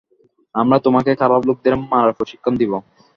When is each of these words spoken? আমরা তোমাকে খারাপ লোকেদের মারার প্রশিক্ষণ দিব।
আমরা 0.55 0.77
তোমাকে 0.85 1.11
খারাপ 1.21 1.41
লোকেদের 1.47 1.75
মারার 1.83 2.15
প্রশিক্ষণ 2.17 2.53
দিব। 2.61 2.71